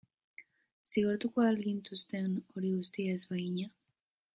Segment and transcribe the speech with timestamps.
[0.93, 3.73] Zigortuko al gintuzten hori guztia ez bagina?